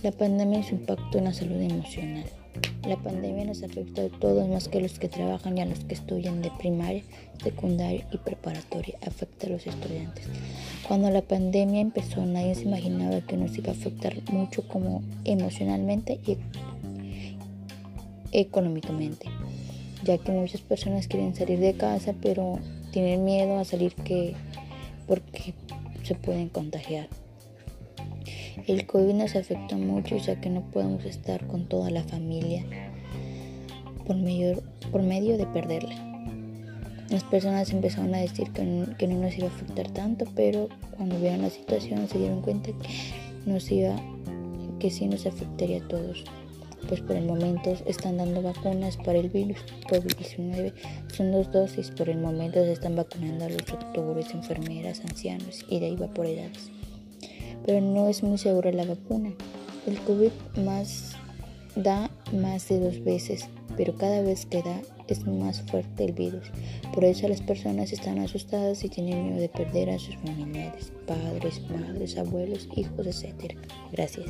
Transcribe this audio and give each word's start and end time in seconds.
La 0.00 0.12
pandemia 0.12 0.60
y 0.60 0.62
su 0.62 0.76
impacto 0.76 1.18
en 1.18 1.24
la 1.24 1.32
salud 1.32 1.60
emocional. 1.60 2.24
La 2.86 2.96
pandemia 2.96 3.44
nos 3.44 3.64
afectó 3.64 4.02
a 4.02 4.20
todos 4.20 4.48
más 4.48 4.68
que 4.68 4.78
a 4.78 4.80
los 4.80 4.96
que 5.00 5.08
trabajan 5.08 5.58
y 5.58 5.60
a 5.60 5.66
los 5.66 5.80
que 5.80 5.94
estudian 5.94 6.40
de 6.40 6.52
primaria, 6.56 7.02
secundaria 7.42 8.06
y 8.12 8.16
preparatoria. 8.18 8.96
Afecta 9.04 9.48
a 9.48 9.50
los 9.50 9.66
estudiantes. 9.66 10.28
Cuando 10.86 11.10
la 11.10 11.22
pandemia 11.22 11.80
empezó 11.80 12.24
nadie 12.24 12.54
se 12.54 12.62
imaginaba 12.62 13.22
que 13.22 13.36
nos 13.36 13.58
iba 13.58 13.70
a 13.70 13.72
afectar 13.72 14.14
mucho 14.30 14.68
como 14.68 15.02
emocionalmente 15.24 16.20
y 16.24 16.36
económicamente, 18.30 19.26
ya 20.04 20.18
que 20.18 20.30
muchas 20.30 20.60
personas 20.60 21.08
quieren 21.08 21.34
salir 21.34 21.58
de 21.58 21.74
casa 21.74 22.14
pero 22.22 22.60
tienen 22.92 23.24
miedo 23.24 23.58
a 23.58 23.64
salir 23.64 23.94
que 23.94 24.34
porque 25.08 25.54
se 26.04 26.14
pueden 26.14 26.48
contagiar. 26.50 27.08
El 28.66 28.86
COVID 28.86 29.14
nos 29.14 29.36
afectó 29.36 29.76
mucho 29.76 30.16
ya 30.16 30.40
que 30.40 30.50
no 30.50 30.62
podemos 30.70 31.04
estar 31.04 31.46
con 31.46 31.68
toda 31.68 31.90
la 31.90 32.02
familia 32.02 32.64
por 34.06 34.16
medio, 35.02 35.36
de 35.36 35.46
perderla. 35.46 35.96
Las 37.10 37.24
personas 37.24 37.70
empezaron 37.70 38.14
a 38.14 38.18
decir 38.18 38.50
que 38.50 38.64
no, 38.64 38.96
que 38.96 39.06
no 39.06 39.20
nos 39.20 39.36
iba 39.36 39.48
a 39.48 39.50
afectar 39.50 39.88
tanto, 39.90 40.24
pero 40.34 40.68
cuando 40.96 41.18
vieron 41.18 41.42
la 41.42 41.50
situación 41.50 42.08
se 42.08 42.18
dieron 42.18 42.42
cuenta 42.42 42.70
que 42.70 43.50
nos 43.50 43.70
iba, 43.70 43.96
que 44.78 44.90
sí 44.90 45.06
nos 45.06 45.26
afectaría 45.26 45.78
a 45.84 45.88
todos. 45.88 46.24
Pues 46.88 47.00
por 47.00 47.16
el 47.16 47.26
momento 47.26 47.76
están 47.86 48.18
dando 48.18 48.40
vacunas 48.40 48.96
para 48.96 49.18
el 49.18 49.28
virus 49.28 49.58
COVID-19. 49.90 50.72
Son 51.12 51.32
dos 51.32 51.50
dosis. 51.50 51.90
Por 51.90 52.08
el 52.08 52.18
momento 52.18 52.62
se 52.64 52.72
están 52.72 52.96
vacunando 52.96 53.44
a 53.44 53.48
los 53.48 53.66
doctores, 53.66 54.32
enfermeras, 54.32 55.00
ancianos 55.00 55.66
y 55.68 55.80
de 55.80 55.86
ahí 55.86 55.96
va 55.96 56.06
por 56.08 56.26
edades 56.26 56.70
pero 57.64 57.80
no 57.80 58.08
es 58.08 58.22
muy 58.22 58.38
segura 58.38 58.72
la 58.72 58.84
vacuna. 58.84 59.32
El 59.86 59.98
COVID 60.00 60.30
más 60.64 61.16
da 61.76 62.10
más 62.32 62.68
de 62.68 62.80
dos 62.80 63.02
veces, 63.04 63.48
pero 63.76 63.94
cada 63.96 64.22
vez 64.22 64.46
que 64.46 64.62
da 64.62 64.80
es 65.06 65.26
más 65.26 65.62
fuerte 65.62 66.04
el 66.04 66.12
virus. 66.12 66.50
Por 66.92 67.04
eso 67.04 67.28
las 67.28 67.40
personas 67.40 67.92
están 67.92 68.18
asustadas 68.18 68.84
y 68.84 68.88
tienen 68.88 69.24
miedo 69.24 69.40
de 69.40 69.48
perder 69.48 69.90
a 69.90 69.98
sus 69.98 70.16
familiares, 70.16 70.92
padres, 71.06 71.62
madres, 71.70 72.18
abuelos, 72.18 72.68
hijos, 72.76 73.06
etc. 73.06 73.56
Gracias. 73.92 74.26